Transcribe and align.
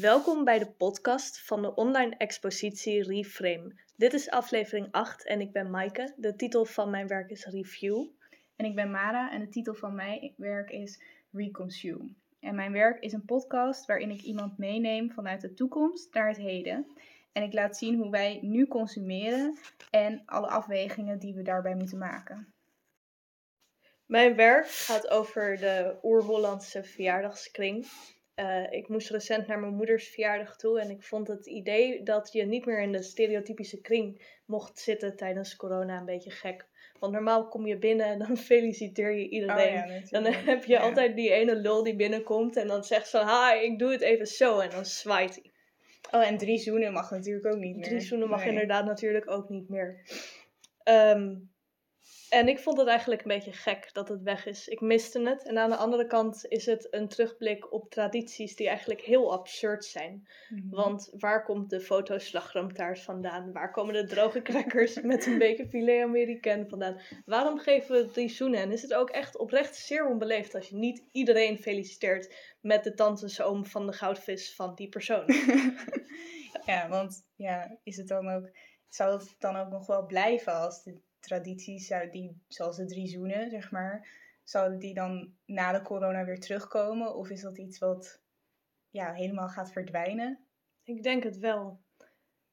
Welkom 0.00 0.44
bij 0.44 0.58
de 0.58 0.70
podcast 0.70 1.40
van 1.40 1.62
de 1.62 1.74
online 1.74 2.16
expositie 2.16 3.02
Reframe. 3.02 3.74
Dit 3.96 4.12
is 4.12 4.30
aflevering 4.30 4.88
8 4.90 5.24
en 5.26 5.40
ik 5.40 5.52
ben 5.52 5.70
Maaike. 5.70 6.14
De 6.16 6.36
titel 6.36 6.64
van 6.64 6.90
mijn 6.90 7.06
werk 7.06 7.30
is 7.30 7.44
Review. 7.44 8.06
En 8.56 8.64
ik 8.64 8.74
ben 8.74 8.90
Mara 8.90 9.32
en 9.32 9.40
de 9.40 9.48
titel 9.48 9.74
van 9.74 9.94
mijn 9.94 10.32
werk 10.36 10.70
is 10.70 11.02
Reconsume. 11.32 12.08
En 12.40 12.54
mijn 12.54 12.72
werk 12.72 13.00
is 13.00 13.12
een 13.12 13.24
podcast 13.24 13.86
waarin 13.86 14.10
ik 14.10 14.22
iemand 14.22 14.58
meeneem 14.58 15.10
vanuit 15.10 15.40
de 15.40 15.54
toekomst 15.54 16.14
naar 16.14 16.28
het 16.28 16.36
heden. 16.36 16.86
En 17.32 17.42
ik 17.42 17.52
laat 17.52 17.76
zien 17.76 17.96
hoe 17.96 18.10
wij 18.10 18.38
nu 18.42 18.66
consumeren 18.66 19.58
en 19.90 20.22
alle 20.26 20.48
afwegingen 20.48 21.18
die 21.18 21.34
we 21.34 21.42
daarbij 21.42 21.74
moeten 21.74 21.98
maken. 21.98 22.52
Mijn 24.06 24.36
werk 24.36 24.68
gaat 24.68 25.08
over 25.08 25.56
de 25.56 25.98
Oer-Hollandse 26.02 26.84
verjaardagskring. 26.84 27.86
Uh, 28.38 28.72
ik 28.72 28.88
moest 28.88 29.10
recent 29.10 29.46
naar 29.46 29.58
mijn 29.58 29.74
moeders 29.74 30.08
verjaardag 30.08 30.56
toe 30.56 30.80
en 30.80 30.90
ik 30.90 31.02
vond 31.02 31.28
het 31.28 31.46
idee 31.46 32.02
dat 32.02 32.32
je 32.32 32.44
niet 32.44 32.66
meer 32.66 32.80
in 32.80 32.92
de 32.92 33.02
stereotypische 33.02 33.80
kring 33.80 34.38
mocht 34.44 34.78
zitten 34.78 35.16
tijdens 35.16 35.56
corona 35.56 35.98
een 35.98 36.04
beetje 36.04 36.30
gek. 36.30 36.66
Want 36.98 37.12
normaal 37.12 37.48
kom 37.48 37.66
je 37.66 37.78
binnen 37.78 38.06
en 38.06 38.18
dan 38.18 38.36
feliciteer 38.50 39.12
je 39.12 39.28
iedereen. 39.28 40.02
Oh 40.04 40.10
dan 40.10 40.24
heb 40.24 40.64
je 40.64 40.78
altijd 40.78 41.16
die 41.16 41.30
ene 41.30 41.56
lul 41.56 41.82
die 41.82 41.96
binnenkomt 41.96 42.56
en 42.56 42.66
dan 42.66 42.84
zegt 42.84 43.10
van, 43.10 43.26
ha, 43.26 43.52
ik 43.52 43.78
doe 43.78 43.92
het 43.92 44.00
even 44.00 44.26
zo 44.26 44.58
en 44.58 44.70
dan 44.70 44.84
zwaait 44.84 45.34
hij. 45.34 45.50
Oh, 46.20 46.26
en 46.26 46.38
drie 46.38 46.58
zoenen 46.58 46.92
mag 46.92 47.10
natuurlijk 47.10 47.46
ook 47.46 47.58
niet 47.58 47.76
meer. 47.76 47.84
Drie 47.84 48.00
zoenen 48.00 48.28
mag 48.28 48.44
inderdaad 48.44 48.84
natuurlijk 48.84 49.30
ook 49.30 49.48
niet 49.48 49.68
meer. 49.68 50.00
Um, 50.84 51.50
en 52.28 52.48
ik 52.48 52.58
vond 52.58 52.78
het 52.78 52.86
eigenlijk 52.86 53.20
een 53.20 53.28
beetje 53.28 53.52
gek 53.52 53.90
dat 53.92 54.08
het 54.08 54.22
weg 54.22 54.46
is. 54.46 54.68
Ik 54.68 54.80
miste 54.80 55.20
het. 55.20 55.44
En 55.46 55.58
aan 55.58 55.70
de 55.70 55.76
andere 55.76 56.06
kant 56.06 56.44
is 56.48 56.66
het 56.66 56.86
een 56.90 57.08
terugblik 57.08 57.72
op 57.72 57.90
tradities 57.90 58.56
die 58.56 58.68
eigenlijk 58.68 59.00
heel 59.00 59.32
absurd 59.32 59.84
zijn. 59.84 60.28
Mhm. 60.48 60.68
Want 60.70 61.10
waar 61.18 61.44
komt 61.44 61.70
de 61.70 61.80
fotoslagroomtaart 61.80 63.00
vandaan? 63.00 63.52
Waar 63.52 63.70
komen 63.70 63.94
de 63.94 64.04
droge 64.04 64.42
crackers 64.42 65.00
met 65.12 65.26
een 65.26 65.38
beetje 65.38 65.68
filet 65.68 66.02
américain 66.02 66.68
vandaan? 66.68 67.00
Waarom 67.24 67.58
geven 67.58 67.94
we 67.94 68.12
die 68.12 68.28
zoenen? 68.28 68.60
En 68.60 68.72
is 68.72 68.82
het 68.82 68.94
ook 68.94 69.10
echt 69.10 69.38
oprecht 69.38 69.76
zeer 69.76 70.08
onbeleefd 70.08 70.54
als 70.54 70.68
je 70.68 70.76
niet 70.76 71.08
iedereen 71.12 71.58
feliciteert 71.58 72.34
met 72.60 72.84
de 72.84 72.94
tantesoom 72.94 73.66
van 73.66 73.86
de 73.86 73.92
goudvis 73.92 74.54
van 74.54 74.74
die 74.74 74.88
persoon? 74.88 75.24
ja, 76.66 76.88
want 76.88 77.26
ja, 77.36 77.78
is 77.82 77.96
het 77.96 78.08
dan 78.08 78.28
ook... 78.28 78.50
Zou 78.88 79.18
het 79.18 79.34
dan 79.38 79.56
ook 79.56 79.70
nog 79.70 79.86
wel 79.86 80.06
blijven 80.06 80.52
als 80.52 80.82
de 80.82 81.00
tradities, 81.20 81.92
die, 82.10 82.42
zoals 82.48 82.76
de 82.76 82.86
drie 82.86 83.08
zoenen, 83.08 83.50
zeg 83.50 83.70
maar, 83.70 84.08
zouden 84.44 84.78
die 84.78 84.94
dan 84.94 85.34
na 85.44 85.72
de 85.72 85.82
corona 85.82 86.24
weer 86.24 86.40
terugkomen? 86.40 87.14
Of 87.14 87.30
is 87.30 87.40
dat 87.40 87.58
iets 87.58 87.78
wat 87.78 88.20
ja, 88.90 89.12
helemaal 89.12 89.48
gaat 89.48 89.72
verdwijnen? 89.72 90.38
Ik 90.82 91.02
denk 91.02 91.22
het 91.22 91.38
wel. 91.38 91.80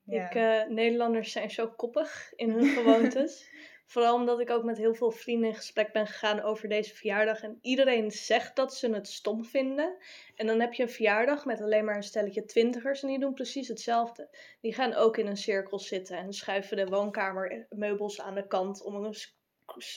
Ik, 0.05 0.35
uh, 0.35 0.67
Nederlanders 0.67 1.31
zijn 1.31 1.51
zo 1.51 1.67
koppig 1.67 2.33
in 2.35 2.49
hun 2.49 2.65
gewoontes. 2.65 3.49
Vooral 3.85 4.15
omdat 4.15 4.39
ik 4.39 4.49
ook 4.49 4.63
met 4.63 4.77
heel 4.77 4.93
veel 4.93 5.11
vrienden 5.11 5.49
in 5.49 5.55
gesprek 5.55 5.91
ben 5.91 6.07
gegaan 6.07 6.41
over 6.41 6.69
deze 6.69 6.95
verjaardag. 6.95 7.41
En 7.41 7.57
iedereen 7.61 8.11
zegt 8.11 8.55
dat 8.55 8.75
ze 8.75 8.93
het 8.93 9.07
stom 9.07 9.45
vinden. 9.45 9.97
En 10.35 10.47
dan 10.47 10.59
heb 10.59 10.73
je 10.73 10.83
een 10.83 10.89
verjaardag 10.89 11.45
met 11.45 11.61
alleen 11.61 11.85
maar 11.85 11.95
een 11.95 12.03
stelletje 12.03 12.45
twintigers. 12.45 13.01
En 13.01 13.07
die 13.07 13.19
doen 13.19 13.33
precies 13.33 13.67
hetzelfde. 13.67 14.29
Die 14.61 14.73
gaan 14.73 14.93
ook 14.93 15.17
in 15.17 15.27
een 15.27 15.37
cirkel 15.37 15.79
zitten 15.79 16.17
en 16.17 16.33
schuiven 16.33 16.77
de 16.77 16.85
woonkamermeubels 16.85 18.21
aan 18.21 18.35
de 18.35 18.47
kant 18.47 18.83
om 18.83 18.95
een 18.95 19.15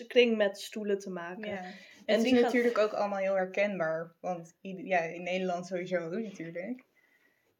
kring 0.07 0.37
met 0.37 0.61
stoelen 0.61 0.99
te 0.99 1.11
maken. 1.11 1.51
Ja. 1.51 1.63
En 2.07 2.17
het 2.17 2.25
is 2.25 2.41
natuurlijk 2.41 2.79
ook 2.79 2.93
allemaal 2.93 3.19
heel 3.19 3.35
herkenbaar. 3.35 4.15
Want 4.21 4.57
ja, 4.61 5.01
in 5.01 5.23
Nederland 5.23 5.67
sowieso 5.67 6.09
natuurlijk. 6.09 6.85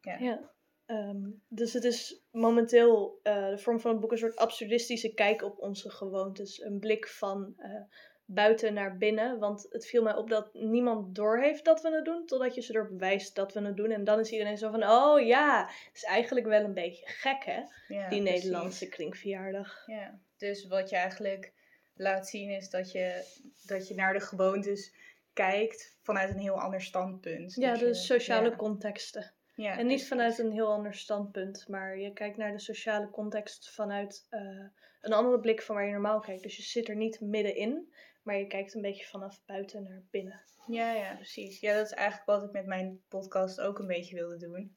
Ja. 0.01 0.17
ja. 0.17 0.51
Ehm, 0.89 1.29
dus 1.47 1.73
het 1.73 1.83
is 1.83 2.21
momenteel 2.31 3.19
uh, 3.23 3.49
de 3.49 3.57
vorm 3.57 3.79
van 3.79 3.91
het 3.91 3.99
boek 3.99 4.11
een 4.11 4.17
soort 4.17 4.35
absurdistische 4.35 5.13
kijk 5.13 5.43
op 5.43 5.59
onze 5.59 5.89
gewoontes. 5.89 6.61
Een 6.61 6.79
blik 6.79 7.07
van 7.07 7.53
uh, 7.57 7.81
buiten 8.25 8.73
naar 8.73 8.97
binnen. 8.97 9.39
Want 9.39 9.65
het 9.69 9.85
viel 9.85 10.03
mij 10.03 10.15
op 10.15 10.29
dat 10.29 10.53
niemand 10.53 11.15
doorheeft 11.15 11.65
dat 11.65 11.81
we 11.81 11.95
het 11.95 12.05
doen, 12.05 12.25
totdat 12.25 12.55
je 12.55 12.61
ze 12.61 12.75
erop 12.75 12.99
wijst 12.99 13.35
dat 13.35 13.53
we 13.53 13.61
het 13.61 13.77
doen. 13.77 13.91
En 13.91 14.03
dan 14.03 14.19
is 14.19 14.31
iedereen 14.31 14.57
zo 14.57 14.71
van: 14.71 14.83
oh 14.83 15.25
ja, 15.25 15.65
het 15.67 15.95
is 15.95 16.03
eigenlijk 16.03 16.45
wel 16.45 16.63
een 16.63 16.73
beetje 16.73 17.07
gek 17.07 17.43
hè, 17.45 17.61
die 18.09 18.21
Nederlandse 18.21 18.89
kringverjaardag. 18.89 19.83
Ja, 19.85 20.19
dus 20.37 20.67
wat 20.67 20.89
je 20.89 20.95
eigenlijk 20.95 21.53
laat 21.95 22.27
zien 22.27 22.49
is 22.49 22.69
dat 22.69 22.91
je, 22.91 23.23
dat 23.65 23.87
je 23.87 23.95
naar 23.95 24.13
de 24.13 24.19
gewoontes 24.19 24.93
kijkt 25.33 25.97
vanuit 26.01 26.29
een 26.29 26.39
heel 26.39 26.61
ander 26.61 26.81
standpunt. 26.81 27.55
Ja, 27.55 27.73
dus 27.73 27.79
de 27.79 27.93
sociale 27.93 28.55
contexten. 28.55 29.33
Ja, 29.59 29.77
en 29.77 29.87
niet 29.87 30.07
vanuit 30.07 30.37
een 30.37 30.51
heel 30.51 30.71
ander 30.71 30.93
standpunt, 30.93 31.67
maar 31.67 31.97
je 31.97 32.13
kijkt 32.13 32.37
naar 32.37 32.51
de 32.51 32.59
sociale 32.59 33.09
context 33.09 33.69
vanuit 33.69 34.27
uh, 34.31 34.65
een 35.01 35.13
andere 35.13 35.39
blik 35.39 35.61
van 35.61 35.75
waar 35.75 35.85
je 35.85 35.91
normaal 35.91 36.19
kijkt. 36.19 36.43
Dus 36.43 36.57
je 36.57 36.63
zit 36.63 36.87
er 36.87 36.95
niet 36.95 37.21
middenin, 37.21 37.93
maar 38.23 38.37
je 38.37 38.47
kijkt 38.47 38.73
een 38.73 38.81
beetje 38.81 39.05
vanaf 39.05 39.41
buiten 39.45 39.83
naar 39.83 40.03
binnen. 40.11 40.41
Ja, 40.67 40.93
ja, 40.93 41.15
precies. 41.15 41.59
Ja, 41.59 41.75
dat 41.75 41.85
is 41.85 41.91
eigenlijk 41.91 42.27
wat 42.27 42.43
ik 42.43 42.51
met 42.51 42.65
mijn 42.65 43.01
podcast 43.07 43.61
ook 43.61 43.79
een 43.79 43.87
beetje 43.87 44.15
wilde 44.15 44.37
doen. 44.37 44.75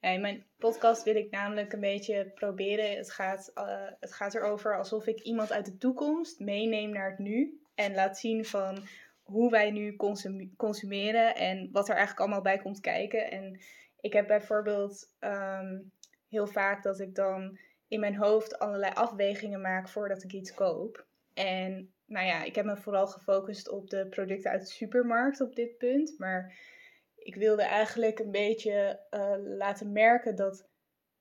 Ja, 0.00 0.08
in 0.08 0.20
mijn 0.20 0.46
podcast 0.58 1.02
wil 1.02 1.16
ik 1.16 1.30
namelijk 1.30 1.72
een 1.72 1.80
beetje 1.80 2.30
proberen. 2.34 2.96
Het 2.96 3.12
gaat, 3.12 3.50
uh, 3.54 3.88
het 4.00 4.12
gaat 4.12 4.34
erover 4.34 4.78
alsof 4.78 5.06
ik 5.06 5.20
iemand 5.20 5.52
uit 5.52 5.64
de 5.64 5.76
toekomst 5.76 6.38
meeneem 6.38 6.90
naar 6.90 7.10
het 7.10 7.18
nu. 7.18 7.60
En 7.74 7.94
laat 7.94 8.18
zien 8.18 8.44
van 8.44 8.86
hoe 9.32 9.50
wij 9.50 9.70
nu 9.70 9.96
consumeren 10.56 11.34
en 11.36 11.68
wat 11.72 11.88
er 11.88 11.94
eigenlijk 11.94 12.20
allemaal 12.20 12.42
bij 12.42 12.58
komt 12.58 12.80
kijken. 12.80 13.30
En 13.30 13.60
ik 14.00 14.12
heb 14.12 14.26
bijvoorbeeld 14.26 15.14
ehm, 15.18 15.78
heel 16.28 16.46
vaak 16.46 16.82
dat 16.82 17.00
ik 17.00 17.14
dan 17.14 17.58
in 17.88 18.00
mijn 18.00 18.16
hoofd 18.16 18.58
allerlei 18.58 18.92
afwegingen 18.92 19.60
maak 19.60 19.88
voordat 19.88 20.22
ik 20.22 20.32
iets 20.32 20.54
koop. 20.54 21.06
En 21.34 21.92
nou 22.04 22.26
ja, 22.26 22.42
ik 22.42 22.54
heb 22.54 22.64
me 22.64 22.76
vooral 22.76 23.06
gefocust 23.06 23.68
op 23.68 23.90
de 23.90 24.06
producten 24.06 24.50
uit 24.50 24.60
de 24.60 24.72
supermarkt 24.72 25.40
op 25.40 25.54
dit 25.54 25.78
punt. 25.78 26.14
Maar 26.18 26.54
ik 27.16 27.34
wilde 27.34 27.62
eigenlijk 27.62 28.18
een 28.18 28.30
beetje 28.30 29.00
uh, 29.10 29.34
laten 29.38 29.92
merken 29.92 30.36
dat 30.36 30.68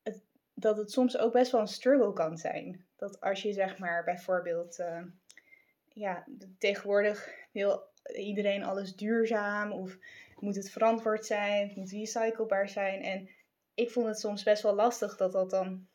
het, 0.04 0.24
dat 0.54 0.78
het 0.78 0.92
soms 0.92 1.18
ook 1.18 1.34
best 1.34 1.52
wel 1.52 1.62
een 1.62 1.68
struggle 1.68 2.14
kan 2.14 2.38
zijn. 2.38 2.86
Dat 2.96 3.22
als 3.22 3.42
je 3.42 3.54
zeg 3.54 3.78
maar 3.78 4.04
bijvoorbeeld, 4.04 4.80
uh, 4.80 5.04
ja, 5.94 6.26
tegenwoordig 6.58 7.30
wil 7.52 7.90
iedereen 8.16 8.64
alles 8.64 8.96
duurzaam 8.96 9.72
of 9.72 9.98
moet 10.40 10.56
het 10.56 10.70
verantwoord 10.70 11.26
zijn, 11.26 11.72
moet 11.76 11.92
recyclebaar 11.92 12.70
zijn. 12.70 13.02
En 13.02 13.30
ik 13.74 13.92
vond 13.92 14.08
het 14.08 14.20
soms 14.20 14.44
best 14.44 14.64
wel 14.64 14.76
lastig 14.76 15.18
dat 15.18 15.32
dat 15.32 15.50
dan, 15.50 15.88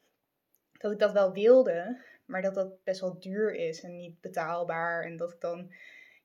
dat 0.79 0.93
ik 0.93 0.99
dat 0.99 1.13
wel 1.13 1.33
wilde, 1.33 2.01
maar 2.25 2.43
dat 2.43 2.55
dat 2.55 2.85
best 2.85 3.01
wel 3.01 3.21
duur 3.21 3.55
is 3.55 3.83
en 3.83 3.97
niet 3.97 4.21
betaalbaar. 4.21 5.05
En 5.05 5.17
dat 5.17 5.33
ik 5.33 5.41
dan 5.41 5.73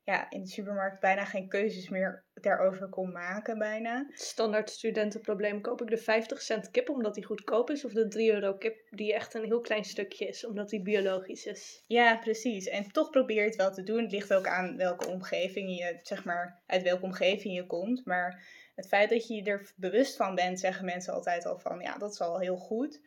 ja, 0.04 0.30
in 0.30 0.42
de 0.42 0.48
supermarkt 0.48 1.00
bijna 1.00 1.24
geen 1.24 1.48
keuzes 1.48 1.88
meer 1.88 2.24
daarover 2.34 2.88
kon 2.88 3.12
maken 3.12 3.58
bijna. 3.58 4.06
Standaard 4.12 4.70
studentenprobleem. 4.70 5.60
Koop 5.60 5.82
ik 5.82 5.88
de 5.88 5.98
50 5.98 6.42
cent 6.42 6.70
kip 6.70 6.88
omdat 6.88 7.14
die 7.14 7.24
goedkoop 7.24 7.70
is? 7.70 7.84
Of 7.84 7.92
de 7.92 8.08
3 8.08 8.32
euro 8.32 8.54
kip 8.54 8.86
die 8.90 9.14
echt 9.14 9.34
een 9.34 9.44
heel 9.44 9.60
klein 9.60 9.84
stukje 9.84 10.26
is 10.26 10.46
omdat 10.46 10.68
die 10.68 10.82
biologisch 10.82 11.46
is? 11.46 11.84
Ja, 11.86 12.16
precies. 12.16 12.66
En 12.66 12.90
toch 12.90 13.10
probeer 13.10 13.36
je 13.36 13.48
het 13.48 13.56
wel 13.56 13.72
te 13.72 13.82
doen. 13.82 14.02
Het 14.02 14.12
ligt 14.12 14.34
ook 14.34 14.46
aan 14.46 14.76
welke 14.76 15.08
omgeving 15.08 15.78
je, 15.78 15.98
zeg 16.02 16.24
maar, 16.24 16.62
uit 16.66 16.82
welke 16.82 17.04
omgeving 17.04 17.54
je 17.54 17.66
komt. 17.66 18.04
Maar 18.04 18.46
het 18.74 18.88
feit 18.88 19.10
dat 19.10 19.26
je 19.26 19.42
er 19.42 19.72
bewust 19.76 20.16
van 20.16 20.34
bent, 20.34 20.60
zeggen 20.60 20.84
mensen 20.84 21.12
altijd 21.12 21.46
al 21.46 21.58
van, 21.58 21.80
ja, 21.80 21.98
dat 21.98 22.12
is 22.12 22.20
al 22.20 22.38
heel 22.38 22.56
goed. 22.56 23.00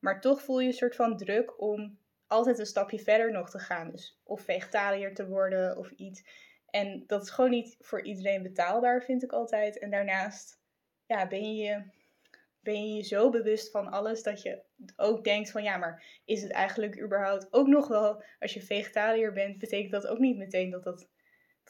Maar 0.00 0.20
toch 0.20 0.42
voel 0.42 0.60
je 0.60 0.66
een 0.66 0.72
soort 0.72 0.96
van 0.96 1.16
druk 1.16 1.60
om 1.60 1.98
altijd 2.28 2.58
een 2.58 2.66
stapje 2.66 2.98
verder 2.98 3.32
nog 3.32 3.50
te 3.50 3.58
gaan. 3.58 3.90
Dus 3.90 4.20
of 4.22 4.40
vegetariër 4.40 5.14
te 5.14 5.28
worden 5.28 5.76
of 5.76 5.90
iets. 5.90 6.24
En 6.70 7.04
dat 7.06 7.22
is 7.22 7.30
gewoon 7.30 7.50
niet 7.50 7.76
voor 7.80 8.02
iedereen 8.02 8.42
betaalbaar, 8.42 9.02
vind 9.02 9.22
ik 9.22 9.32
altijd. 9.32 9.78
En 9.78 9.90
daarnaast 9.90 10.60
ja, 11.06 11.28
ben, 11.28 11.56
je, 11.56 11.82
ben 12.60 12.88
je 12.88 12.94
je 12.94 13.02
zo 13.02 13.30
bewust 13.30 13.70
van 13.70 13.90
alles 13.90 14.22
dat 14.22 14.42
je 14.42 14.62
ook 14.96 15.24
denkt 15.24 15.50
van 15.50 15.62
ja, 15.62 15.76
maar 15.76 16.20
is 16.24 16.42
het 16.42 16.50
eigenlijk 16.50 17.00
überhaupt 17.00 17.46
ook 17.50 17.66
nog 17.66 17.88
wel, 17.88 18.22
als 18.38 18.54
je 18.54 18.62
vegetariër 18.62 19.32
bent, 19.32 19.58
betekent 19.58 19.92
dat 19.92 20.06
ook 20.06 20.18
niet 20.18 20.36
meteen 20.36 20.70
dat 20.70 20.84
dat, 20.84 21.08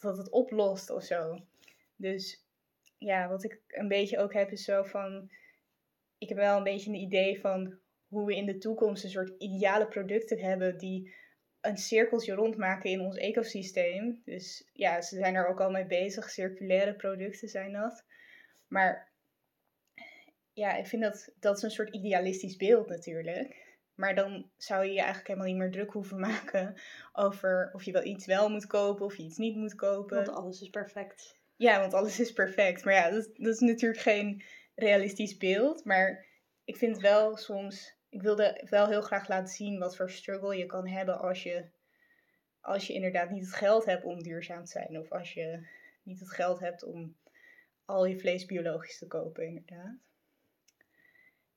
dat 0.00 0.16
het 0.16 0.30
oplost 0.30 0.90
of 0.90 1.02
zo. 1.02 1.38
Dus 1.96 2.46
ja, 2.98 3.28
wat 3.28 3.44
ik 3.44 3.60
een 3.68 3.88
beetje 3.88 4.18
ook 4.18 4.32
heb 4.32 4.50
is 4.50 4.64
zo 4.64 4.82
van, 4.82 5.30
ik 6.18 6.28
heb 6.28 6.38
wel 6.38 6.56
een 6.56 6.64
beetje 6.64 6.90
een 6.90 6.96
idee 6.96 7.40
van 7.40 7.78
hoe 8.08 8.26
we 8.26 8.36
in 8.36 8.46
de 8.46 8.58
toekomst 8.58 9.04
een 9.04 9.10
soort 9.10 9.34
ideale 9.38 9.86
producten 9.86 10.38
hebben 10.38 10.78
die 10.78 11.14
een 11.60 11.76
cirkeltje 11.76 12.34
rondmaken 12.34 12.90
in 12.90 13.00
ons 13.00 13.16
ecosysteem. 13.16 14.22
Dus 14.24 14.68
ja, 14.72 15.00
ze 15.00 15.16
zijn 15.16 15.34
er 15.34 15.46
ook 15.46 15.60
al 15.60 15.70
mee 15.70 15.86
bezig. 15.86 16.30
Circulaire 16.30 16.94
producten 16.94 17.48
zijn 17.48 17.72
dat. 17.72 18.04
Maar 18.68 19.12
ja, 20.52 20.76
ik 20.76 20.86
vind 20.86 21.02
dat 21.02 21.32
dat 21.40 21.56
is 21.56 21.62
een 21.62 21.70
soort 21.70 21.94
idealistisch 21.94 22.56
beeld 22.56 22.88
natuurlijk. 22.88 23.66
Maar 23.94 24.14
dan 24.14 24.50
zou 24.56 24.84
je 24.84 24.92
je 24.92 24.98
eigenlijk 24.98 25.28
helemaal 25.28 25.48
niet 25.48 25.56
meer 25.56 25.70
druk 25.70 25.92
hoeven 25.92 26.20
maken 26.30 26.74
over 27.12 27.70
of 27.72 27.82
je 27.82 27.92
wel 27.92 28.04
iets 28.04 28.26
wel 28.26 28.48
moet 28.48 28.66
kopen 28.66 29.04
of 29.04 29.16
je 29.16 29.22
iets 29.22 29.36
niet 29.38 29.56
moet 29.56 29.74
kopen. 29.74 30.16
Want 30.16 30.36
alles 30.36 30.60
is 30.60 30.70
perfect. 30.70 31.36
Ja, 31.56 31.80
want 31.80 31.94
alles 31.94 32.20
is 32.20 32.32
perfect. 32.32 32.84
Maar 32.84 32.94
ja, 32.94 33.10
dat, 33.10 33.30
dat 33.34 33.54
is 33.54 33.60
natuurlijk 33.60 34.00
geen 34.00 34.42
realistisch 34.74 35.36
beeld. 35.36 35.84
Maar 35.84 36.26
ik 36.64 36.76
vind 36.76 36.98
wel 36.98 37.36
soms, 37.36 37.97
ik 38.08 38.22
wilde 38.22 38.66
wel 38.70 38.86
heel 38.88 39.02
graag 39.02 39.28
laten 39.28 39.54
zien 39.54 39.78
wat 39.78 39.96
voor 39.96 40.10
struggle 40.10 40.56
je 40.56 40.66
kan 40.66 40.86
hebben 40.86 41.18
als 41.18 41.42
je, 41.42 41.68
als 42.60 42.86
je 42.86 42.92
inderdaad 42.92 43.30
niet 43.30 43.44
het 43.44 43.54
geld 43.54 43.84
hebt 43.84 44.04
om 44.04 44.22
duurzaam 44.22 44.64
te 44.64 44.70
zijn. 44.70 44.98
Of 44.98 45.12
als 45.12 45.34
je 45.34 45.66
niet 46.02 46.20
het 46.20 46.30
geld 46.30 46.60
hebt 46.60 46.82
om 46.82 47.16
al 47.84 48.04
je 48.04 48.18
vlees 48.18 48.44
biologisch 48.46 48.98
te 48.98 49.06
kopen, 49.06 49.46
inderdaad. 49.46 49.96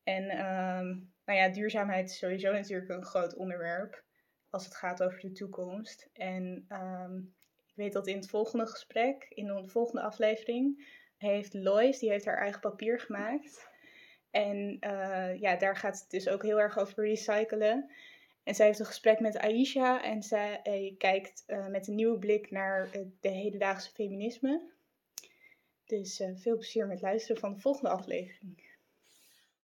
En 0.03 0.29
ehm, 0.29 0.87
nou 1.25 1.39
ja, 1.39 1.49
duurzaamheid 1.49 2.09
is 2.09 2.17
sowieso 2.17 2.51
natuurlijk 2.51 2.89
een 2.89 3.05
groot 3.05 3.35
onderwerp 3.35 4.03
als 4.49 4.65
het 4.65 4.75
gaat 4.75 5.03
over 5.03 5.19
de 5.19 5.31
toekomst. 5.31 6.09
En 6.13 6.65
um, 6.69 7.35
ik 7.67 7.75
weet 7.75 7.93
dat 7.93 8.07
in 8.07 8.15
het 8.15 8.29
volgende 8.29 8.65
gesprek, 8.65 9.25
in 9.29 9.45
de 9.45 9.67
volgende 9.67 10.01
aflevering, 10.01 10.97
heeft 11.17 11.53
Lois, 11.53 11.99
die 11.99 12.09
heeft 12.09 12.25
haar 12.25 12.37
eigen 12.37 12.59
papier 12.59 12.99
gemaakt. 12.99 13.70
En 14.31 14.77
uh, 14.81 15.39
ja, 15.39 15.55
daar 15.55 15.77
gaat 15.77 15.99
het 15.99 16.09
dus 16.09 16.27
ook 16.27 16.43
heel 16.43 16.59
erg 16.59 16.79
over 16.79 17.03
recyclen. 17.03 17.89
En 18.43 18.55
zij 18.55 18.65
heeft 18.65 18.79
een 18.79 18.85
gesprek 18.85 19.19
met 19.19 19.37
Aisha 19.37 20.03
en 20.03 20.23
zij 20.23 20.95
kijkt 20.97 21.43
uh, 21.47 21.67
met 21.67 21.87
een 21.87 21.95
nieuwe 21.95 22.17
blik 22.19 22.51
naar 22.51 22.89
uh, 22.95 23.01
de 23.19 23.29
hedendaagse 23.29 23.91
feminisme. 23.91 24.61
Dus 25.85 26.23
veel 26.35 26.55
plezier 26.55 26.87
met 26.87 27.01
luisteren 27.01 27.41
van 27.41 27.53
de 27.53 27.59
volgende 27.59 27.89
aflevering. 27.89 28.70